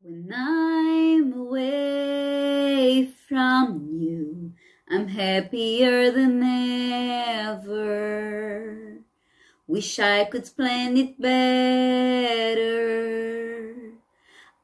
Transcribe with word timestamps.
When 0.00 0.32
I'm 0.32 1.32
away 1.32 3.10
from 3.26 3.88
you, 3.90 4.52
I'm 4.88 5.08
happier 5.08 6.12
than 6.12 6.40
ever. 7.50 8.98
Wish 9.66 9.98
I 9.98 10.24
could 10.26 10.48
plan 10.54 10.96
it 10.96 11.20
better. 11.20 12.68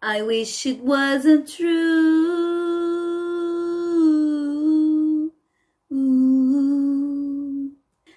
I 0.01 0.23
wish 0.23 0.67
it 0.67 0.81
wasn't 0.81 1.48
true. 1.48 2.93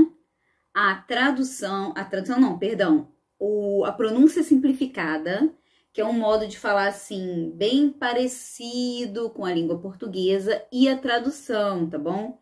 A 0.72 0.94
tradução, 0.96 1.92
a 1.96 2.04
tradução 2.04 2.40
não, 2.40 2.58
perdão, 2.58 3.08
o, 3.38 3.84
a 3.84 3.90
pronúncia 3.90 4.42
simplificada, 4.42 5.52
que 5.92 6.00
é 6.00 6.04
um 6.04 6.12
modo 6.12 6.46
de 6.46 6.58
falar 6.58 6.88
assim, 6.88 7.50
bem 7.56 7.90
parecido 7.90 9.30
com 9.30 9.44
a 9.44 9.52
língua 9.52 9.80
portuguesa, 9.80 10.62
e 10.70 10.88
a 10.88 10.96
tradução, 10.96 11.88
tá 11.88 11.98
bom? 11.98 12.40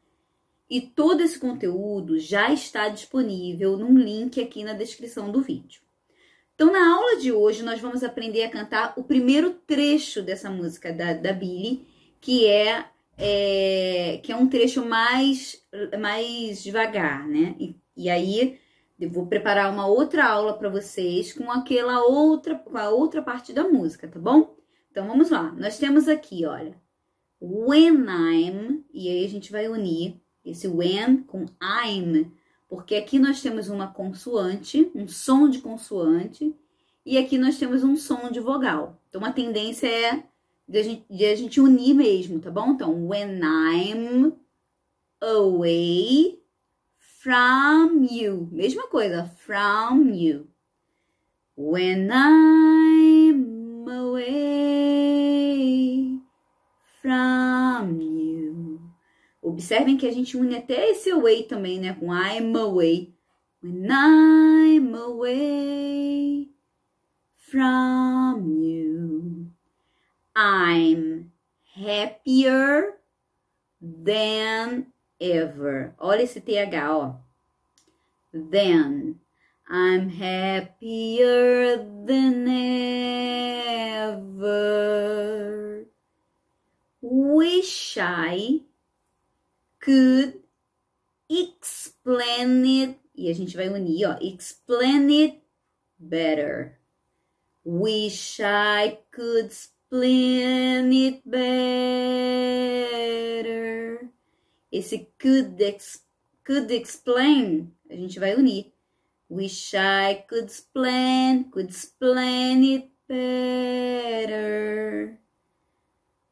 E 0.69 0.81
todo 0.81 1.23
esse 1.23 1.39
conteúdo 1.39 2.19
já 2.19 2.53
está 2.53 2.89
disponível 2.89 3.77
num 3.77 3.97
link 3.97 4.41
aqui 4.41 4.65
na 4.65 4.73
descrição 4.73 5.31
do 5.31 5.41
vídeo. 5.41 5.81
Então, 6.55 6.73
na 6.73 6.95
aula 6.95 7.21
de 7.21 7.31
hoje, 7.31 7.63
nós 7.63 7.81
vamos 7.81 8.03
aprender 8.03 8.43
a 8.43 8.51
cantar 8.51 8.95
o 8.97 9.05
primeiro 9.05 9.51
trecho 9.51 10.23
dessa 10.23 10.51
música 10.51 10.93
da, 10.93 11.13
da 11.13 11.33
Billy, 11.33 11.87
que 12.19 12.47
é, 12.47 12.87
é, 13.17 14.21
que 14.23 14.33
é 14.33 14.37
um 14.37 14.49
trecho 14.49 14.85
mais, 14.85 15.63
mais 16.01 16.63
devagar, 16.63 17.29
né? 17.29 17.55
E, 17.61 17.77
e 17.95 18.09
aí, 18.09 18.59
eu 18.99 19.11
vou 19.11 19.27
preparar 19.27 19.71
uma 19.71 19.87
outra 19.87 20.25
aula 20.25 20.57
para 20.57 20.71
vocês 20.71 21.33
com 21.33 21.51
aquela 21.51 22.05
outra, 22.07 22.55
com 22.55 22.77
a 22.77 22.89
outra 22.89 23.21
parte 23.21 23.53
da 23.53 23.69
música, 23.69 24.09
tá 24.09 24.19
bom? 24.19 24.57
Então, 24.91 25.07
vamos 25.07 25.29
lá. 25.29 25.53
Nós 25.53 25.79
temos 25.79 26.09
aqui, 26.09 26.47
olha, 26.47 26.75
When 27.39 28.07
I'm, 28.09 28.83
e 28.95 29.11
aí 29.11 29.27
a 29.27 29.29
gente 29.29 29.53
vai 29.53 29.69
unir 29.69 30.23
esse 30.47 30.69
when 30.69 31.25
com 31.25 31.47
I'm, 31.61 32.33
porque 32.69 32.95
aqui 32.95 33.19
nós 33.19 33.43
temos 33.43 33.69
uma 33.69 33.89
consoante, 33.89 34.91
um 34.95 35.07
som 35.09 35.49
de 35.49 35.59
consoante, 35.59 36.55
e 37.05 37.19
aqui 37.19 37.37
nós 37.37 37.59
temos 37.59 37.85
um 37.85 37.97
som 37.97 38.31
de 38.31 38.41
vogal. 38.41 39.01
Então, 39.09 39.25
a 39.25 39.33
tendência 39.33 39.87
é 39.87 40.23
de 40.69 40.79
a 40.79 40.83
gente, 40.83 41.05
de 41.09 41.25
a 41.25 41.35
gente 41.37 41.61
unir 41.61 41.95
mesmo, 41.95 42.41
tá 42.41 42.51
bom? 42.51 42.71
Então, 42.73 43.07
when 43.07 43.41
I'm 43.41 44.33
away 45.21 46.41
from 47.23 48.05
you. 48.11 48.49
Mesma 48.53 48.89
coisa, 48.89 49.25
from 49.37 50.11
you. 50.11 50.49
When 51.57 52.11
I'm 52.11 53.89
away 53.89 55.31
from 57.01 58.01
you. 58.01 58.26
Observem 59.47 59.97
que 59.97 60.09
a 60.09 60.13
gente 60.13 60.37
une 60.37 60.57
até 60.57 60.91
esse 60.91 61.09
away 61.09 61.45
também, 61.45 61.79
né? 61.79 61.95
Com 61.95 62.13
I'm 62.13 62.57
away. 62.57 63.15
When 63.63 63.87
I'm 63.89 64.93
away 64.93 66.49
from 67.49 68.51
you, 68.61 69.47
I'm 70.35 71.31
happier 71.77 72.95
than 73.81 74.87
ever. 75.21 75.95
Olha 75.97 76.23
esse 76.23 76.41
TH, 76.41 76.75
ó. 76.91 77.15
Then 78.33 79.21
I'm 79.71 80.09
happier 80.11 81.79
than 82.05 82.49
ever. 84.09 85.87
Wish 87.01 87.97
I 87.97 88.66
could 89.87 90.43
explain 91.31 92.65
it. 92.65 92.99
E 93.15 93.31
a 93.31 93.33
gente 93.33 93.57
vai 93.57 93.69
unir, 93.69 94.09
ó. 94.09 94.19
Explain 94.21 95.09
it 95.11 95.41
better. 95.97 96.77
Wish 97.65 98.41
I 98.41 98.99
could 99.13 99.47
explain 99.47 100.93
it 100.93 101.23
better. 101.25 101.41
Esse 104.73 105.07
could, 105.19 105.63
ex, 105.63 106.03
could 106.45 106.73
explain, 106.73 107.73
a 107.89 107.95
gente 107.95 108.19
vai 108.19 108.35
unir. 108.35 108.73
Wish 109.29 109.75
I 109.75 110.25
could 110.29 110.47
explain, 110.47 111.45
could 111.51 111.71
explain 111.71 112.65
it 112.65 112.91
better. 113.09 115.21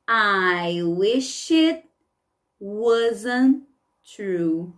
I 0.06 0.82
wish 0.82 1.50
it 1.52 1.83
wasn't 2.64 3.66
true. 4.16 4.72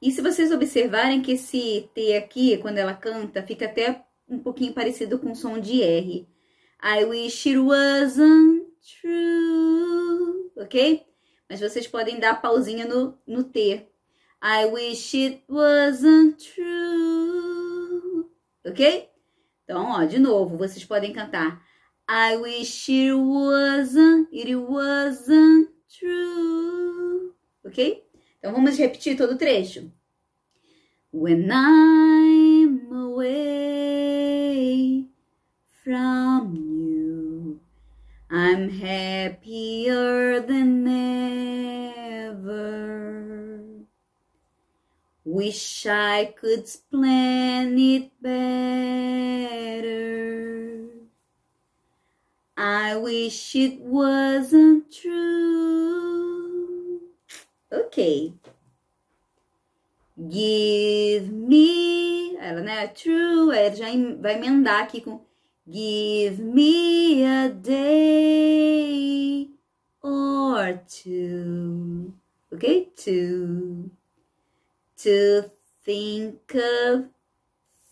E 0.00 0.10
se 0.10 0.22
vocês 0.22 0.50
observarem 0.50 1.20
que 1.20 1.32
esse 1.32 1.90
T 1.94 2.16
aqui, 2.16 2.56
quando 2.58 2.78
ela 2.78 2.94
canta, 2.94 3.42
fica 3.42 3.66
até 3.66 4.04
um 4.28 4.38
pouquinho 4.38 4.72
parecido 4.72 5.18
com 5.18 5.32
o 5.32 5.36
som 5.36 5.58
de 5.58 5.82
R. 5.82 6.26
I 6.82 7.04
wish 7.04 7.48
it 7.48 7.58
wasn't 7.58 8.64
true, 9.00 10.50
ok? 10.56 11.04
Mas 11.48 11.60
vocês 11.60 11.86
podem 11.86 12.18
dar 12.18 12.40
pausinha 12.40 12.86
no, 12.86 13.18
no 13.26 13.44
T. 13.44 13.86
I 14.42 14.64
wish 14.66 15.14
it 15.14 15.44
wasn't 15.46 16.38
true, 16.54 18.24
ok? 18.64 19.10
Então, 19.64 19.90
ó, 19.90 20.04
de 20.04 20.18
novo, 20.18 20.56
vocês 20.56 20.84
podem 20.84 21.12
cantar 21.12 21.62
I 22.12 22.36
wish 22.38 22.88
it 22.88 23.12
wasn't, 23.12 24.28
it 24.32 24.56
wasn't 24.56 25.68
true. 25.88 26.69
Ok? 27.70 28.04
Então 28.38 28.52
vamos 28.52 28.76
repetir 28.76 29.16
todo 29.16 29.34
o 29.34 29.38
trecho. 29.38 29.92
When 31.12 31.48
I'm 31.52 32.92
away 32.92 33.86
from 35.84 36.56
you, 36.56 37.60
I'm 38.28 38.68
happier 38.70 40.40
than 40.40 40.88
ever. 42.26 42.80
Wish 45.24 45.86
I 45.86 46.26
could 46.26 46.66
plan 46.90 47.78
it 47.78 48.10
better. 48.20 48.50
I 52.56 52.96
wish 52.96 53.54
it 53.54 53.80
wasn't 53.80 54.90
true. 54.92 55.99
Ok. 57.70 58.34
Give 60.18 61.30
me. 61.30 62.36
Ela, 62.36 62.60
né? 62.60 62.88
True. 62.88 63.52
Aí 63.52 63.74
já 63.74 63.86
vai 64.20 64.34
emendar 64.34 64.82
aqui 64.82 65.00
com 65.00 65.24
Give 65.66 66.40
me 66.42 67.24
a 67.24 67.48
day 67.48 67.90
or 70.02 70.80
two. 70.88 72.12
Ok? 72.52 72.92
Two. 72.96 73.90
To 74.96 75.50
think 75.84 76.54
of, 76.54 77.08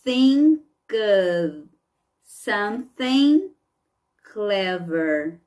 think 0.03 0.61
of 0.91 1.69
something 2.25 3.51
clever. 4.21 5.39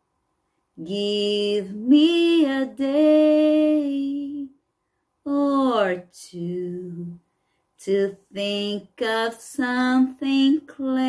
Give 0.78 1.74
me 1.74 2.46
a 2.46 2.64
day 2.64 4.46
or 5.22 6.04
two 6.10 7.18
to 7.80 8.16
think 8.32 8.88
of 9.02 9.34
something 9.34 10.62
clever. 10.66 11.02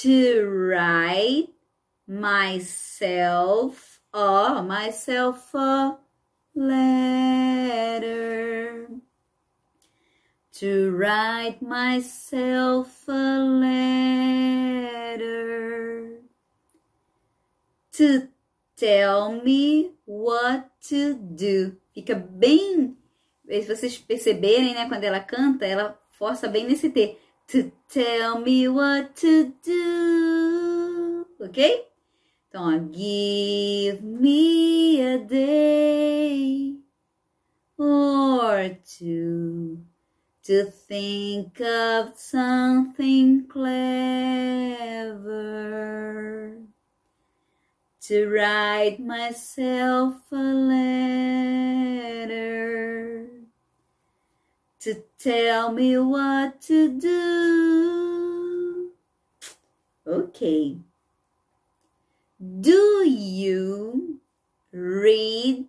To 0.00 0.46
write 0.46 1.50
myself, 2.08 4.00
oh, 4.12 4.62
myself 4.62 5.54
a 5.54 5.96
letter 6.56 7.84
to 10.54 10.96
write 10.96 11.60
myself 11.60 13.08
a 13.08 13.38
letter 13.42 14.94
to 17.90 18.28
tell 18.76 19.42
me 19.42 19.92
what 20.04 20.70
to 20.88 21.14
do. 21.14 21.76
Fica 21.92 22.14
bem, 22.14 22.96
se 23.48 23.66
vocês 23.66 23.98
perceberem, 23.98 24.74
né, 24.74 24.88
quando 24.88 25.02
ela 25.02 25.18
canta, 25.18 25.66
ela 25.66 26.00
força 26.12 26.46
bem 26.46 26.66
nesse 26.66 26.88
T. 26.88 27.18
To 27.48 27.72
tell 27.88 28.38
me 28.40 28.68
what 28.68 29.12
to 29.20 29.52
do. 29.64 31.26
OK? 31.44 31.88
Então, 32.48 32.68
ó, 32.68 32.78
give 32.92 34.00
me 34.02 35.02
a 35.02 35.18
day 35.18 36.78
or 37.76 38.78
two 38.84 39.84
to 40.44 40.64
think 40.64 41.60
of 41.60 42.12
something 42.18 43.46
clever, 43.46 43.72
to 48.02 48.28
write 48.28 49.00
myself 49.00 50.14
a 50.30 50.36
letter, 50.36 51.70
to 54.80 55.02
tell 55.18 55.72
me 55.72 55.96
what 55.96 56.60
to 56.60 57.00
do. 57.00 58.90
Okay. 60.06 60.76
Do 62.60 63.08
you 63.08 64.20
read 64.72 65.64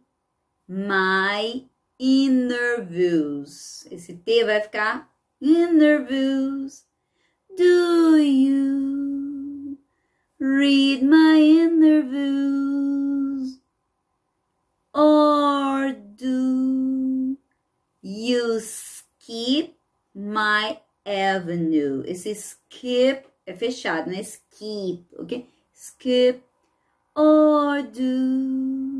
my 0.67 1.63
interviews. 1.99 3.87
Esse 3.91 4.13
T 4.13 4.43
vai 4.43 4.61
ficar 4.61 5.09
interviews. 5.41 6.85
Do 7.55 8.17
you 8.17 9.77
read 10.39 11.03
my 11.03 11.39
interviews? 11.39 12.45
Or 14.93 15.93
do 15.93 17.37
you 18.01 18.59
skip 18.59 19.75
my 20.13 20.79
avenue? 21.05 22.03
Esse 22.05 22.33
skip 22.35 23.25
é 23.45 23.53
fechado, 23.53 24.09
né? 24.09 24.21
Skip, 24.21 25.05
ok? 25.17 25.47
Skip. 25.73 26.41
Or 27.15 27.81
do 27.83 28.94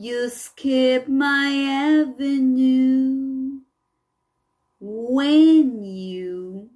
you 0.00 0.30
skip 0.30 1.06
my 1.08 1.52
avenue 2.00 3.60
when 4.80 5.84
you 5.84 6.70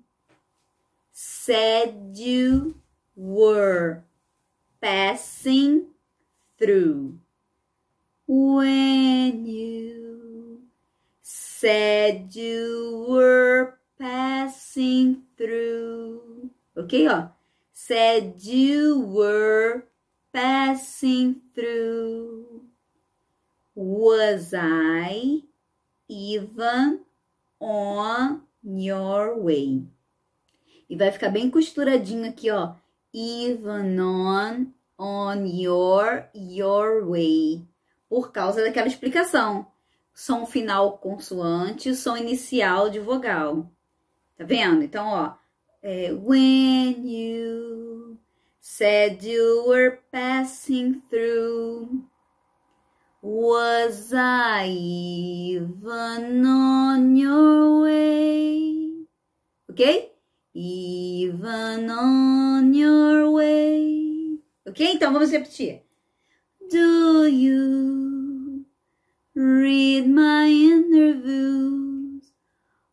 said 1.11 2.11
you 2.13 2.75
were 3.17 4.05
passing 4.79 5.87
through. 6.59 7.19
When 8.27 9.47
you 9.47 10.61
said 11.23 12.29
you 12.35 13.07
were 13.09 13.79
passing 13.99 15.23
through. 15.39 16.51
Ok, 16.77 17.09
ó. 17.09 17.31
Said 17.73 18.35
you 18.41 19.01
were 19.01 19.87
passing 20.31 21.41
through. 21.55 22.74
Was 24.05 24.53
I 24.53 25.45
even 26.11 27.01
on 27.59 28.43
your 28.63 29.39
way? 29.39 29.83
E 30.91 30.95
vai 30.95 31.11
ficar 31.11 31.31
bem 31.31 31.49
costuradinho 31.49 32.29
aqui, 32.29 32.51
ó. 32.51 32.75
Even 33.15 33.99
on, 33.99 34.67
on 34.99 35.47
your, 35.47 36.29
your 36.35 37.09
way. 37.09 37.67
Por 38.07 38.31
causa 38.31 38.63
daquela 38.63 38.89
explicação. 38.89 39.67
Som 40.13 40.45
final 40.45 40.99
consoante, 40.99 41.95
som 41.95 42.15
inicial 42.15 42.91
de 42.91 43.01
vogal. 43.01 43.73
Tá 44.37 44.45
vendo? 44.45 44.83
Então, 44.83 45.07
ó. 45.07 45.33
É, 45.83 46.13
when 46.13 47.09
you 47.09 48.19
said 48.61 49.25
you 49.25 49.65
were 49.67 49.99
passing 50.13 51.01
through. 51.09 52.05
Was 53.25 54.13
I 54.13 54.67
even 54.69 56.45
on 56.45 57.17
your 57.17 57.81
way? 57.81 59.07
Ok? 59.71 60.13
Even 60.53 61.89
on 61.89 62.75
your 62.75 63.31
way. 63.33 64.41
Ok? 64.69 64.85
Então 64.93 65.11
vamos 65.11 65.31
repetir. 65.31 65.81
Do 66.71 67.27
you 67.27 68.67
read 69.35 70.07
my 70.07 70.47
interviews? 70.51 72.31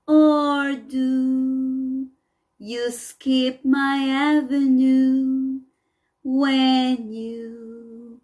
Or 0.08 0.76
do 0.76 2.08
you 2.58 2.90
skip 2.92 3.66
my 3.66 4.08
avenue 4.08 5.60
when 6.24 7.12
you 7.12 8.22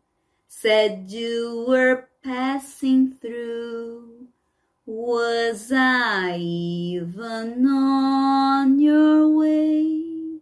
said 0.60 1.06
you 1.08 1.66
were 1.68 2.10
passing 2.24 3.14
through. 3.22 4.28
Was 4.88 5.72
I 5.72 6.38
even 6.40 7.68
on 7.68 8.80
your 8.80 9.30
way? 9.38 10.40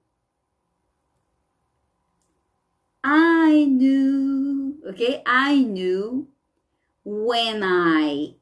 I 3.03 3.65
knew, 3.65 4.77
okay, 4.87 5.21
I 5.25 5.59
knew 5.59 6.29
when 7.03 7.61
I 7.61 8.35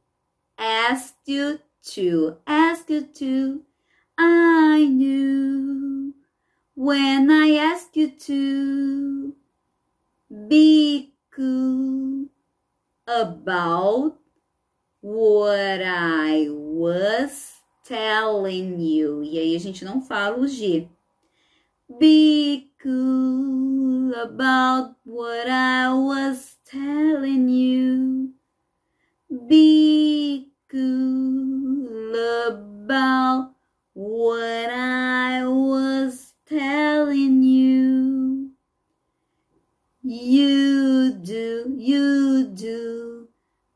asked 0.59 1.25
you 1.25 1.59
to, 1.93 2.37
ask 2.45 2.87
you 2.87 3.01
to, 3.01 3.63
I 4.15 4.85
knew 4.85 6.13
when 6.75 7.31
I 7.31 7.55
asked 7.55 7.97
you 7.97 8.11
to 8.11 9.35
be 10.47 11.12
about 13.07 14.17
what 15.01 15.81
I 15.83 16.47
was 16.49 17.53
telling 17.83 18.79
you. 18.79 19.23
E 19.23 19.37
aí 19.39 19.55
a 19.55 19.59
gente 19.59 19.83
não 19.83 20.01
fala 20.01 20.37
o 20.39 20.47
G. 20.47 20.89
Be 21.99 22.71
cool 22.81 24.13
about 24.15 24.95
what 25.05 25.47
I 25.49 25.93
was 25.93 26.57
telling 26.65 27.49
you. 27.49 28.33
Be 29.47 30.51
cool 30.69 32.15
about 32.47 33.53
what 33.93 34.69
I 34.69 34.82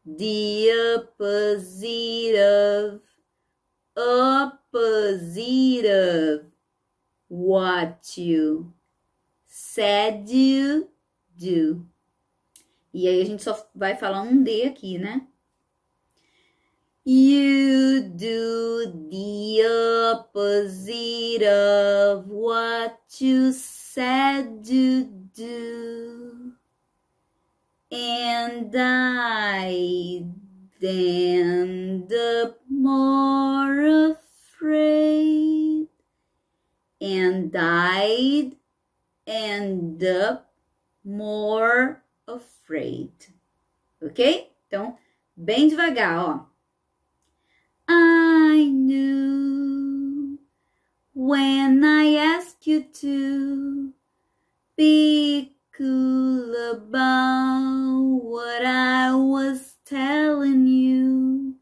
the 0.05 0.71
opposite 0.95 2.35
of 2.39 3.01
opposite 3.97 5.85
of 5.85 6.45
what 7.27 8.17
you 8.17 8.73
said 9.47 10.29
you 10.29 10.87
do. 11.37 11.85
E 12.93 13.07
aí 13.07 13.21
a 13.21 13.25
gente 13.25 13.43
só 13.43 13.69
vai 13.75 13.95
falar 13.95 14.21
um 14.21 14.41
D 14.41 14.63
aqui, 14.63 14.97
né? 14.97 15.27
You 17.05 18.09
do 18.09 19.09
the 19.09 19.63
opposite 20.13 21.43
of 21.45 22.29
what 22.29 22.99
you 23.21 23.51
said 23.53 24.67
you 24.67 25.05
do. 25.35 26.46
And 27.89 28.75
I 28.77 30.25
end 30.81 32.11
up 32.13 32.59
more 32.69 34.11
afraid. 34.11 35.87
And 36.99 37.55
I'd 37.55 38.55
end 39.25 40.03
up 40.03 40.51
more 41.03 42.03
afraid. 42.27 43.11
Ok? 44.01 44.51
Então, 44.67 44.97
bem 45.35 45.69
devagar, 45.69 46.19
ó. 46.19 46.45
I 47.89 48.65
knew 48.65 50.37
when 51.13 51.83
I 51.83 52.15
asked 52.15 52.67
you 52.67 52.83
to 52.83 53.93
be 54.75 55.56
cool 55.77 56.71
about 56.71 58.19
what 58.23 58.65
I 58.65 59.13
was 59.13 59.75
telling 59.85 60.65
you. 60.65 61.55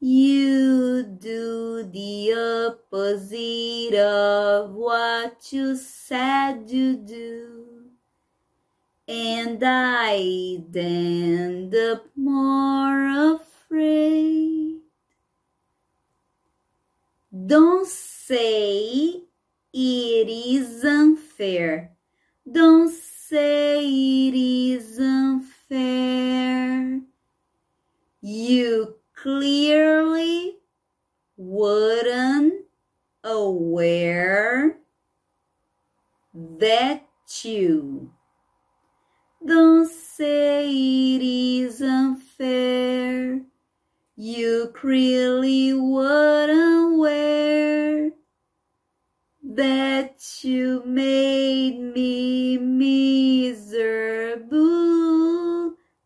You 0.00 1.04
do 1.04 1.88
the 1.92 2.74
opposite 2.74 3.96
of 3.96 4.72
what 4.72 5.52
you 5.52 5.76
said 5.76 6.68
you 6.68 6.96
do. 6.96 7.66
And 9.06 9.62
I'd 9.62 10.76
end 10.76 11.72
up 11.72 12.06
more 12.16 13.36
afraid. 13.36 14.80
Don't 17.46 17.86
say 17.86 19.22
it 19.72 20.28
is 20.28 20.84
unfair. 20.84 21.93
Don't 22.50 22.92
say 22.92 24.28
it 24.28 24.34
is 24.34 24.98
unfair. 24.98 27.00
You 28.20 28.96
clearly 29.14 30.58
wouldn't 31.38 32.66
aware 33.22 34.76
that 36.34 37.06
you 37.42 38.12
don't 39.46 39.88
say 39.88 40.68
it 40.68 41.22
is 41.22 41.80
unfair. 41.80 43.40
You 44.16 44.70
clearly 44.74 45.72
wouldn't 45.72 46.94
aware 46.94 47.73
that 49.54 50.44
you 50.44 50.82
made 50.84 51.78
me 51.94 52.58
miserable. 52.58 54.54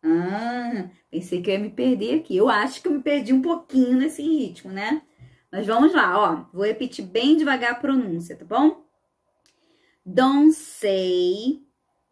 Ah, 0.03 0.89
pensei 1.11 1.41
que 1.41 1.49
eu 1.49 1.55
ia 1.55 1.59
me 1.59 1.69
perder 1.69 2.19
aqui. 2.19 2.37
Eu 2.37 2.47
acho 2.47 2.81
que 2.81 2.87
eu 2.87 2.91
me 2.91 3.01
perdi 3.01 3.33
um 3.33 3.41
pouquinho 3.41 3.97
nesse 3.97 4.21
ritmo, 4.21 4.71
né? 4.71 5.01
Mas 5.51 5.65
vamos 5.65 5.93
lá, 5.93 6.17
ó. 6.17 6.45
Vou 6.53 6.65
repetir 6.65 7.05
bem 7.05 7.35
devagar 7.35 7.71
a 7.71 7.75
pronúncia, 7.75 8.35
tá 8.35 8.45
bom? 8.45 8.85
Don't 10.05 10.53
say 10.53 11.61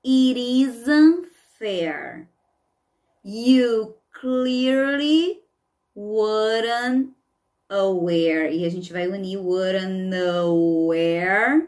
it 0.04 0.40
is 0.40 0.88
unfair. 0.88 2.28
You 3.24 3.96
clearly 4.12 5.44
wouldn't 5.96 7.17
aware. 7.70 8.54
E 8.56 8.66
a 8.66 8.70
gente 8.70 8.92
vai 8.92 9.08
unir 9.08 9.40
wouldn't 9.40 10.14
aware 10.14 11.68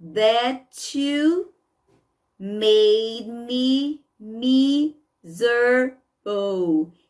that 0.00 0.98
you 0.98 1.52
made 2.38 3.28
me 3.28 4.04
miserable. 4.18 5.94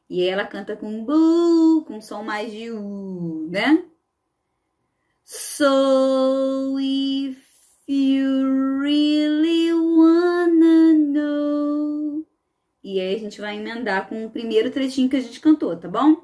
E 0.08 0.22
ela 0.22 0.46
canta 0.46 0.76
com 0.76 1.04
bu, 1.04 1.84
com 1.86 2.00
som 2.00 2.22
mais 2.22 2.52
de 2.52 2.70
u, 2.70 3.48
né? 3.50 3.84
So 5.24 6.78
if 6.78 7.38
you 7.88 8.80
really 8.80 9.72
wanna 9.72 10.92
know. 10.92 12.26
E 12.82 13.00
aí 13.00 13.14
a 13.14 13.18
gente 13.18 13.40
vai 13.40 13.56
emendar 13.56 14.08
com 14.08 14.26
o 14.26 14.30
primeiro 14.30 14.70
trechinho 14.70 15.08
que 15.08 15.16
a 15.16 15.20
gente 15.20 15.40
cantou, 15.40 15.74
tá 15.76 15.88
bom? 15.88 16.22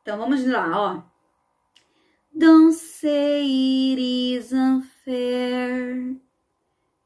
Então 0.00 0.16
vamos 0.16 0.46
lá, 0.46 0.70
ó. 0.80 1.15
Don't 2.38 2.74
say 2.74 3.46
it 3.46 3.98
is 3.98 4.52
unfair. 4.52 6.16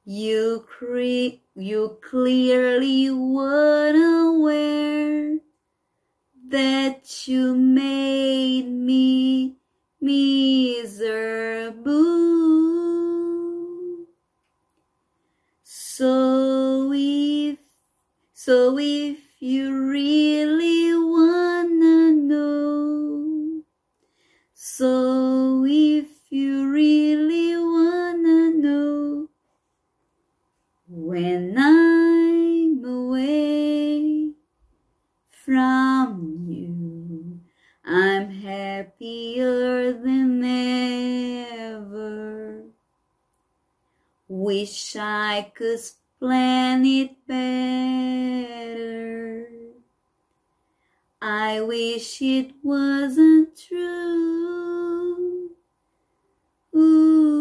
You, 0.05 0.67
cre 0.67 1.39
you 1.55 1.99
clearly 2.03 3.11
weren't 3.11 4.39
aware 4.39 5.39
that 6.49 7.29
you 7.29 7.55
made 7.55 8.69
me 8.69 9.55
miserable. 10.01 11.21
So 15.63 16.93
if, 16.93 17.59
so 18.33 18.79
if 18.79 19.19
you 19.39 19.87
really 19.87 21.00
so 24.77 25.65
if 25.67 26.07
you 26.31 26.71
really 26.71 27.57
wanna 27.57 28.53
know, 28.53 29.29
when 30.89 31.57
I'm 31.59 32.85
away 32.85 34.31
from 35.45 36.47
you, 36.49 37.41
I'm 37.85 38.31
happier 38.31 39.93
than 39.93 40.45
ever. 41.53 42.63
Wish 44.29 44.95
I 44.97 45.51
could 45.53 45.81
plan 46.21 46.87
it 46.87 47.27
better. 47.27 48.40
I 51.51 51.61
wish 51.63 52.23
it 52.23 52.55
wasn't 52.63 53.57
true. 53.57 55.51
Ooh. 56.73 57.41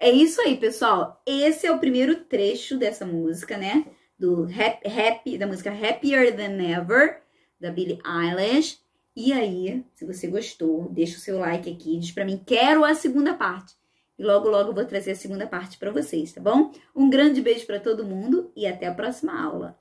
É 0.00 0.10
isso 0.10 0.40
aí, 0.40 0.56
pessoal. 0.56 1.22
Esse 1.26 1.66
é 1.66 1.72
o 1.72 1.78
primeiro 1.78 2.24
trecho 2.24 2.78
dessa 2.78 3.04
música, 3.04 3.58
né? 3.58 3.84
Do 4.18 4.44
rap, 4.44 4.88
rap, 4.88 5.36
da 5.36 5.46
música 5.46 5.70
Happier 5.70 6.34
Than 6.34 6.58
Ever, 6.62 7.20
da 7.60 7.70
Billie 7.70 7.98
Eilish. 8.06 8.78
E 9.14 9.34
aí, 9.34 9.84
se 9.94 10.06
você 10.06 10.26
gostou, 10.26 10.88
deixa 10.88 11.18
o 11.18 11.20
seu 11.20 11.38
like 11.38 11.70
aqui, 11.70 11.98
diz 11.98 12.12
pra 12.12 12.24
mim, 12.24 12.42
quero 12.46 12.82
a 12.82 12.94
segunda 12.94 13.34
parte. 13.34 13.77
E 14.18 14.24
logo, 14.24 14.48
logo 14.48 14.70
eu 14.70 14.74
vou 14.74 14.84
trazer 14.84 15.12
a 15.12 15.16
segunda 15.16 15.46
parte 15.46 15.78
para 15.78 15.92
vocês, 15.92 16.32
tá 16.32 16.40
bom? 16.40 16.72
Um 16.94 17.08
grande 17.08 17.40
beijo 17.40 17.66
para 17.66 17.80
todo 17.80 18.04
mundo 18.04 18.50
e 18.56 18.66
até 18.66 18.86
a 18.86 18.94
próxima 18.94 19.40
aula. 19.40 19.78